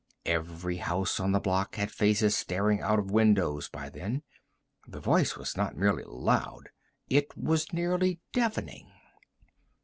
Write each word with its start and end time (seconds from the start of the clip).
Every 0.25 0.77
house 0.77 1.19
on 1.19 1.31
the 1.31 1.39
block 1.39 1.75
had 1.75 1.91
faces 1.91 2.35
staring 2.35 2.81
out 2.81 2.97
of 2.97 3.11
windows 3.11 3.69
by 3.69 3.89
then. 3.89 4.23
The 4.87 4.99
voice 4.99 5.37
was 5.37 5.55
not 5.55 5.77
merely 5.77 6.03
loud; 6.07 6.69
it 7.07 7.37
was 7.37 7.71
nearly 7.71 8.19
deafening. 8.33 8.91